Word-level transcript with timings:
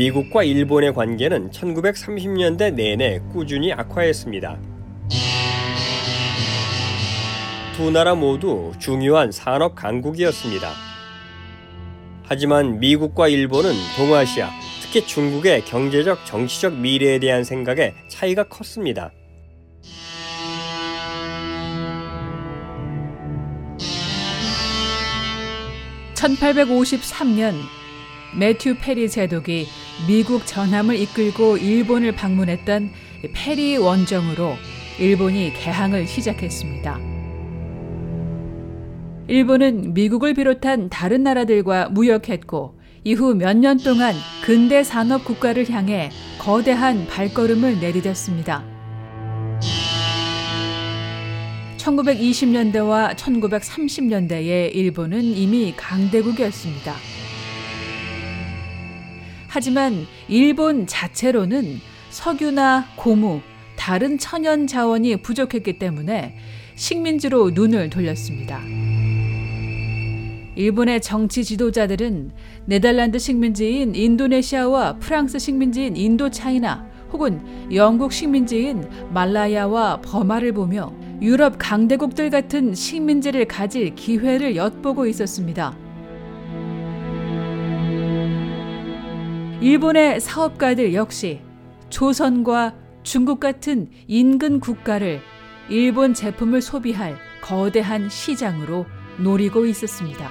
미국과 0.00 0.44
일본의 0.44 0.94
관계는 0.94 1.50
1930년대 1.50 2.72
내내 2.72 3.20
꾸준히 3.34 3.70
악화했습니다. 3.70 4.58
두 7.76 7.90
나라 7.90 8.14
모두 8.14 8.72
중요한 8.78 9.30
산업 9.30 9.74
강국이었습니다. 9.74 10.70
하지만 12.22 12.80
미국과 12.80 13.28
일본은 13.28 13.74
동아시아, 13.98 14.48
특히 14.80 15.06
중국의 15.06 15.66
경제적, 15.66 16.24
정치적 16.24 16.78
미래에 16.78 17.18
대한 17.18 17.44
생각에 17.44 17.92
차이가 18.08 18.44
컸습니다. 18.44 19.12
(1853년) 26.14 27.79
매튜 28.38 28.76
페리 28.78 29.08
제독이 29.08 29.66
미국 30.06 30.46
전함을 30.46 30.96
이끌고 30.96 31.56
일본을 31.56 32.12
방문했던 32.12 32.90
페리 33.34 33.76
원정으로 33.76 34.54
일본이 34.98 35.52
개항을 35.54 36.06
시작했습니다. 36.06 36.98
일본은 39.28 39.94
미국을 39.94 40.34
비롯한 40.34 40.88
다른 40.90 41.22
나라들과 41.22 41.88
무역했고 41.90 42.78
이후 43.04 43.34
몇 43.34 43.56
년 43.56 43.78
동안 43.78 44.14
근대 44.44 44.84
산업 44.84 45.24
국가를 45.24 45.68
향해 45.70 46.10
거대한 46.38 47.06
발걸음을 47.06 47.80
내디뎠습니다. 47.80 48.62
1920년대와 51.78 53.14
1930년대에 53.16 54.74
일본은 54.74 55.22
이미 55.22 55.72
강대국이었습니다. 55.76 57.09
하지만 59.52 60.06
일본 60.28 60.86
자체로는 60.86 61.80
석유나 62.10 62.86
고무, 62.94 63.40
다른 63.76 64.16
천연 64.16 64.68
자원이 64.68 65.22
부족했기 65.22 65.76
때문에 65.76 66.36
식민지로 66.76 67.50
눈을 67.50 67.90
돌렸습니다. 67.90 68.60
일본의 70.54 71.00
정치 71.00 71.42
지도자들은 71.42 72.30
네덜란드 72.66 73.18
식민지인 73.18 73.96
인도네시아와 73.96 74.98
프랑스 74.98 75.40
식민지인 75.40 75.96
인도차이나 75.96 76.86
혹은 77.12 77.40
영국 77.74 78.12
식민지인 78.12 78.88
말라야와 79.12 80.00
버마를 80.02 80.52
보며 80.52 80.92
유럽 81.20 81.56
강대국들 81.58 82.30
같은 82.30 82.72
식민지를 82.72 83.46
가질 83.46 83.96
기회를 83.96 84.54
엿보고 84.54 85.08
있었습니다. 85.08 85.89
일본의 89.60 90.20
사업가들 90.20 90.94
역시 90.94 91.42
조선과 91.90 92.74
중국 93.02 93.40
같은 93.40 93.90
인근 94.06 94.58
국가를 94.58 95.20
일본 95.68 96.14
제품을 96.14 96.62
소비할 96.62 97.18
거대한 97.42 98.08
시장으로 98.08 98.86
노리고 99.18 99.66
있었습니다. 99.66 100.30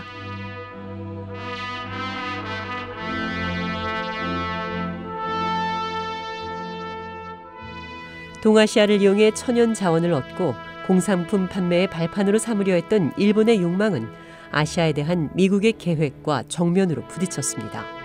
동아시아를 8.41 9.01
이용해 9.01 9.31
천연 9.35 9.75
자원을 9.75 10.12
얻고 10.12 10.56
공산품 10.88 11.47
판매의 11.47 11.88
발판으로 11.91 12.39
삼으려 12.39 12.73
했던 12.73 13.13
일본의 13.16 13.62
욕망은 13.62 14.07
아시아에 14.51 14.94
대한 14.94 15.29
미국의 15.35 15.73
계획과 15.73 16.45
정면으로 16.47 17.07
부딪혔습니다. 17.07 17.98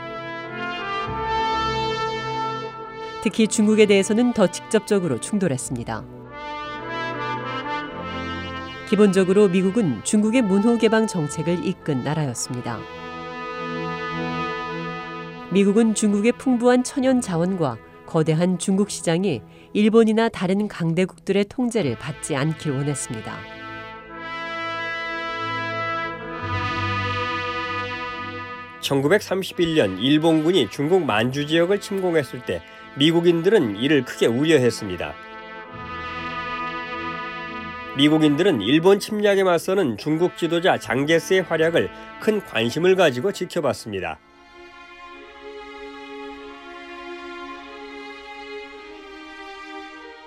특히 3.25 3.49
중국에 3.49 3.87
대해서는 3.87 4.35
더 4.35 4.47
직접적으로 4.49 5.19
충돌했습니다. 5.19 6.05
기본적으로 8.91 9.49
미국은 9.49 10.05
중국의 10.05 10.43
문호 10.43 10.77
개방 10.77 11.07
정책을 11.07 11.65
이끈 11.67 12.05
나라였습니다. 12.05 12.79
미국은 15.51 15.95
중국의 15.95 16.33
풍부한 16.33 16.85
천연 16.85 17.23
자원과 17.23 17.79
거대한 18.05 18.59
중국 18.59 18.91
시장이 18.91 19.41
일본이나 19.73 20.29
다른 20.29 20.69
강대국들의 20.69 21.47
통제를 21.47 21.97
받지 21.97 22.37
않길 22.37 22.73
원했습니다. 22.73 23.39
(1931년) 28.83 29.99
일본군이 29.99 30.69
중국 30.69 31.07
만주 31.07 31.47
지역을 31.47 31.81
침공했을 31.81 32.45
때 32.45 32.61
미국인들은 32.97 33.77
이를 33.77 34.05
크게 34.05 34.27
우려했습니다. 34.27 35.15
미국인들은 37.97 38.61
일본 38.61 38.99
침략에 38.99 39.43
맞서는 39.43 39.97
중국 39.99 40.37
지도자 40.37 40.79
장제스의 40.79 41.43
활약을 41.43 41.91
큰 42.21 42.41
관심을 42.45 42.97
가지고 42.97 43.33
지켜봤습니다. 43.33 44.19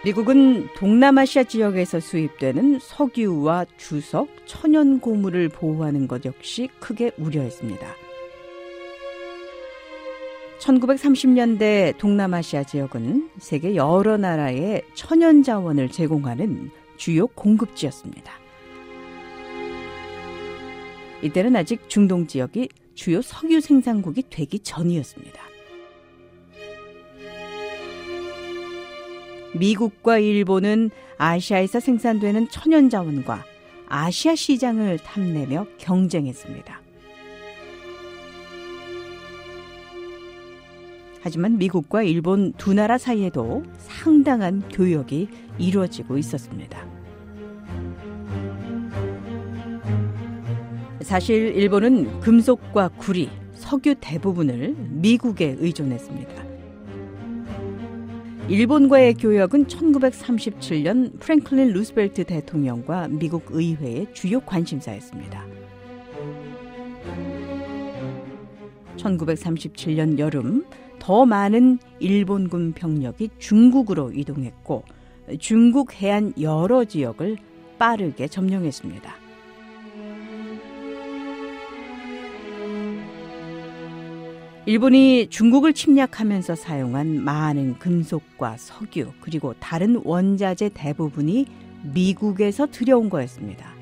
미국은 0.06 0.70
동남아시아 0.76 1.44
지역에서 1.44 2.00
수입되는 2.00 2.80
석유와 2.80 3.66
주석, 3.78 4.30
천연 4.46 5.02
고물을 5.02 5.50
보호하는 5.50 6.08
것 6.08 6.24
역시 6.24 6.70
크게 6.80 7.12
우려했습니다. 7.18 8.07
1930년대 10.60 11.98
동남아시아 11.98 12.64
지역은 12.64 13.30
세계 13.38 13.76
여러 13.76 14.18
나라에 14.18 14.82
천연 14.96 15.44
자원을 15.44 15.90
제공하는 15.90 16.72
주요 16.98 17.28
공급지였습니다. 17.28 18.34
이때는 21.22 21.56
아직 21.56 21.90
중동 21.90 22.28
지역이 22.28 22.70
주요 22.96 23.22
석유 23.22 23.62
생산국이 23.62 24.24
되기 24.30 24.60
전이었습니다. 24.60 25.42
미국과 29.56 30.20
일본은 30.20 30.92
아시아에서 31.18 31.80
생산되는 31.80 32.50
천연 32.50 32.90
자원과 32.90 33.44
아시아 33.88 34.36
시장을 34.36 35.00
탐내며 35.00 35.66
경쟁했습니다. 35.78 36.87
하지만 41.28 41.58
미국과 41.58 42.04
일본 42.04 42.54
두 42.54 42.74
나라 42.74 42.98
사이에도 42.98 43.62
상당한 43.80 44.62
교역이 44.70 45.28
이루어지고 45.58 46.18
있었습니다. 46.18 46.88
사실 51.02 51.54
일본은 51.54 52.22
금속과 52.22 52.92
구리, 52.96 53.30
석유 53.56 53.96
대부분을 54.00 54.74
미국에 54.78 55.58
의존했습니다. 55.60 56.46
일본과의 58.48 59.16
교역은 59.16 59.66
1937년 59.66 61.20
프랭클린 61.20 61.74
루스벨트 61.74 62.24
대통령과 62.24 63.10
미국 63.10 63.48
의회의 63.50 64.08
주요 64.14 64.40
관심사였습니다. 64.40 65.46
1937년 68.96 70.20
여름 70.20 70.64
더 71.00 71.26
많은 71.26 71.80
일본군 72.00 72.74
병력이 72.74 73.30
중국으로 73.40 74.12
이동했고 74.12 74.84
중국 75.40 75.94
해안 76.02 76.34
여러 76.40 76.86
지역을 76.86 77.38
빠르게 77.78 78.28
점령했습니다. 78.28 79.28
일본이 84.66 85.28
중국을 85.30 85.72
침략하면서 85.72 86.56
사용한 86.56 87.24
많은 87.24 87.80
금속과 87.80 88.58
석유 88.58 89.14
그리고 89.22 89.54
다른 89.62 90.02
원자재 90.04 90.72
대부분이 90.74 91.46
미국에서 91.94 92.68
들여온 92.68 93.10
거였습니다. 93.10 93.77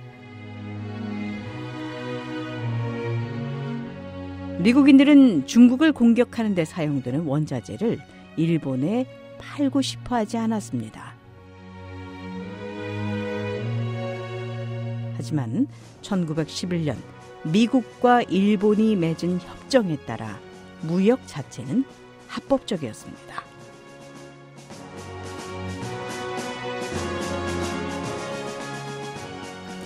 미국인들은 4.66 5.46
중국을 5.46 5.92
공격하는 5.92 6.56
데 6.56 6.66
사용되는 6.66 7.26
원자재를 7.26 8.00
일본에 8.36 9.06
팔고 9.38 9.84
싶어 9.84 10.16
하지 10.16 10.38
않았습니다. 10.38 11.14
하지만 15.18 15.68
1911년 16.02 16.96
미국과 17.44 18.24
일본이 18.24 18.96
맺은 18.96 19.38
협정에 19.40 19.98
따라 19.98 20.40
무역 20.82 21.20
자체는 21.28 21.86
합법적이었습니다. 22.28 23.44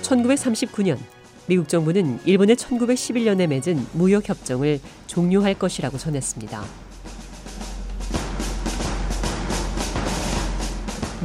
(1939년) 0.03 1.19
미국 1.50 1.68
정부는 1.68 2.19
일본의 2.25 2.56
1911년에 2.57 3.48
맺은 3.48 3.88
무역 3.94 4.30
협정을 4.30 4.80
종료할 5.07 5.56
것이라고 5.56 5.98
전했습니다. 5.98 6.63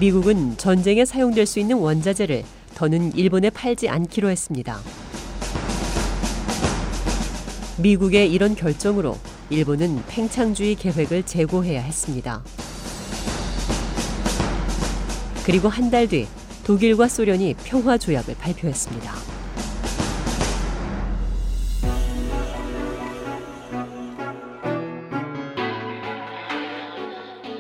미국은 0.00 0.56
전쟁에 0.56 1.04
사용될 1.04 1.44
수 1.44 1.60
있는 1.60 1.76
원자재를 1.76 2.42
더는 2.74 3.14
일본에 3.14 3.50
팔지 3.50 3.90
않기로 3.90 4.30
했습니다. 4.30 4.78
미국의 7.76 8.32
이런 8.32 8.54
결정으로 8.54 9.18
일본은 9.50 10.02
팽창주의 10.08 10.74
계획을 10.76 11.24
재고해야 11.24 11.82
했습니다. 11.82 12.42
그리고 15.44 15.68
한 15.68 15.90
달 15.90 16.08
뒤 16.08 16.26
독일과 16.64 17.08
소련이 17.08 17.56
평화 17.62 17.98
조약을 17.98 18.36
발표했습니다. 18.36 19.33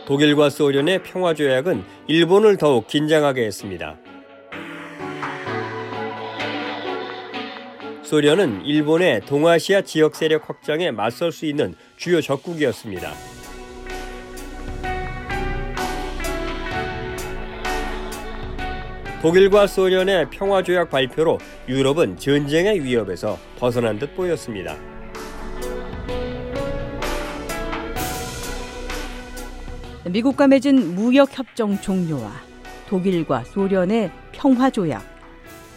독일과 0.06 0.50
소련의 0.50 1.02
평화 1.02 1.32
조약은 1.32 1.82
일본을 2.08 2.58
더욱 2.58 2.86
긴장하게 2.86 3.46
했습니다. 3.46 3.96
소련은 8.02 8.66
일본의 8.66 9.22
동아시아 9.22 9.80
지역 9.80 10.14
세력 10.14 10.48
확장에 10.48 10.90
맞설 10.90 11.32
수 11.32 11.46
있는 11.46 11.74
주요 11.96 12.20
적국이었습니다. 12.20 13.12
독일과 19.22 19.66
소련의 19.66 20.28
평화조약 20.28 20.90
발표로 20.90 21.38
유럽은 21.66 22.18
전쟁의 22.18 22.84
위협에서 22.84 23.38
벗어난 23.58 23.98
듯 23.98 24.14
보였습니다. 24.14 24.76
미국과 30.10 30.48
맺은 30.48 30.94
무역협정 30.94 31.80
종료와 31.80 32.30
독일과 32.88 33.44
소련의 33.44 34.10
평화조약 34.32 35.02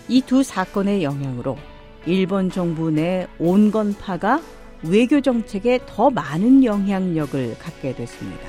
이 0.09 0.21
두 0.21 0.43
사건의 0.43 1.03
영향으로 1.03 1.57
일본 2.05 2.49
정부 2.49 2.89
내 2.91 3.27
온건파가 3.39 4.41
외교 4.83 5.21
정책에 5.21 5.79
더 5.85 6.09
많은 6.09 6.63
영향력을 6.63 7.57
갖게 7.57 7.93
됐습니다. 7.95 8.47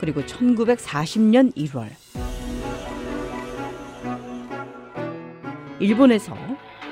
그리고 0.00 0.22
1940년 0.22 1.54
1월 1.54 1.88
일본에서 5.80 6.34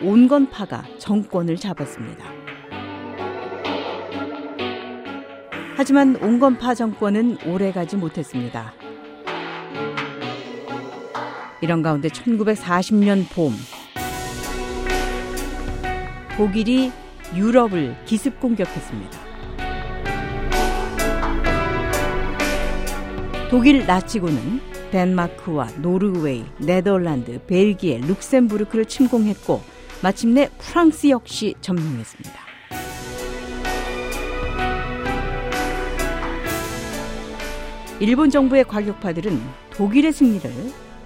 온건파가 0.03 0.85
정권을 0.99 1.57
잡았습니다. 1.57 2.32
하지만 5.83 6.15
온건파 6.15 6.77
정권은 6.77 7.39
오래가지 7.45 7.97
못했습니다. 7.97 8.73
이런 11.61 11.83
가운데 11.83 12.07
1940년 12.07 13.29
봄 13.35 13.53
독일이 16.37 16.93
유럽을 17.35 17.97
기습 18.05 18.39
공격했습니다. 18.39 19.19
독일 23.51 23.85
나치군은 23.85 24.61
덴마크와 24.93 25.67
노르웨이, 25.79 26.45
네덜란드, 26.59 27.45
벨기에, 27.45 27.99
룩셈부르크를 28.03 28.85
침공했고 28.85 29.61
마침내 30.01 30.49
프랑스 30.59 31.09
역시 31.09 31.57
점령했습니다. 31.61 32.52
일본 38.03 38.31
정부의 38.31 38.65
과격파들은 38.65 39.41
독일의 39.75 40.13
승리를 40.13 40.51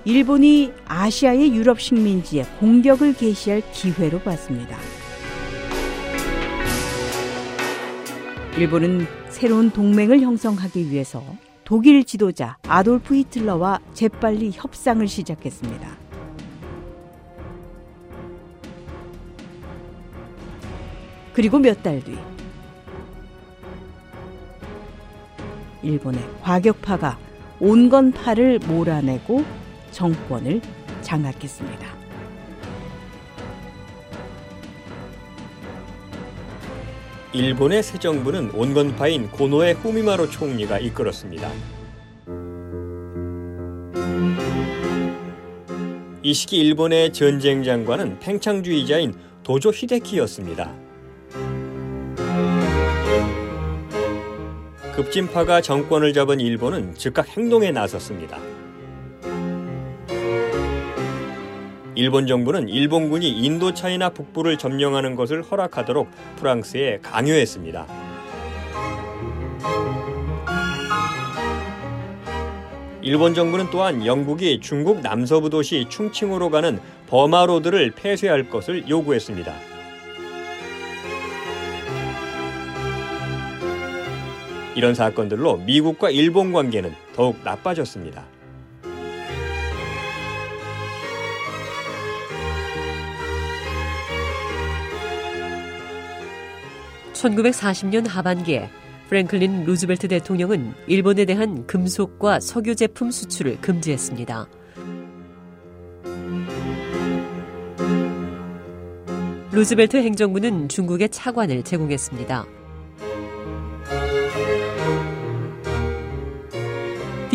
일본이 0.07 0.73
아시아의 0.87 1.55
유럽 1.55 1.79
식민지에 1.79 2.45
공격을 2.59 3.13
개시할 3.13 3.63
기회로 3.71 4.21
봤습니다. 4.21 4.79
일본은 8.57 9.07
새로운 9.29 9.69
동맹을 9.71 10.21
형성하기 10.23 10.91
위해서 10.91 11.23
독일 11.67 12.03
지도자 12.03 12.57
아돌프 12.67 13.15
히틀러와 13.15 13.81
재빨리 13.93 14.53
협상을 14.55 15.07
시작했습니다. 15.07 15.99
그리고 21.35 21.59
몇 21.59 21.83
달 21.83 22.03
뒤, 22.03 22.17
일본의 25.87 26.21
과격파가 26.43 27.19
온건파를 27.61 28.59
몰아내고 28.67 29.45
정권을 29.93 30.61
장악했습니다. 31.01 31.97
일본의 37.33 37.83
새 37.83 37.99
정부는 37.99 38.51
온건파인 38.53 39.31
고노의 39.31 39.75
후미마로 39.75 40.31
총리가 40.31 40.79
이끌었습니다. 40.79 41.51
이 46.23 46.35
시기 46.35 46.59
일본의 46.59 47.13
전쟁 47.13 47.63
장관은 47.63 48.19
팽창주의자인 48.19 49.15
도조 49.45 49.71
히데키였습니다. 49.71 50.75
급진파가 54.97 55.61
정권을 55.61 56.15
잡은 56.15 56.41
일본은 56.41 56.95
즉각 56.95 57.29
행동에 57.29 57.71
나섰습니다. 57.71 58.39
일본 61.95 62.27
정부는 62.27 62.71
일본군이 62.71 63.29
인도 63.29 63.75
차이나 63.75 64.09
북부를 64.09 64.57
점령하는 64.57 65.15
것을 65.15 65.43
허락하도록 65.43 66.09
프랑스에 66.37 67.01
강요했습니다. 67.03 67.87
일본 73.03 73.35
정부는 73.35 73.67
또한 73.71 74.07
영국이 74.07 74.61
중국 74.63 75.03
남서부 75.03 75.51
도시 75.51 75.85
충칭으로 75.91 76.49
가는 76.49 76.81
버마로드를 77.09 77.91
폐쇄할 77.91 78.49
것을 78.49 78.89
요구했습니다. 78.89 79.76
이런 84.77 84.95
사건들로 84.95 85.57
미국과 85.57 86.11
일본 86.11 86.53
관계는 86.53 86.95
더욱 87.15 87.39
나빠졌습니다. 87.43 88.27
1940년 97.15 98.07
하반기에 98.07 98.69
프랭클린 99.09 99.65
루즈벨트 99.65 100.09
대통령은 100.09 100.75
일본에 100.87 101.25
대한 101.25 101.67
금속과 101.67 102.41
석유 102.41 102.77
제품 102.77 103.11
수출을 103.11 103.59
금지했습니다. 103.63 104.47
루즈벨트 109.53 109.97
행정부는 109.97 110.69
중국에 110.69 111.09
차관을 111.09 111.63
제공했습니다. 111.63 112.66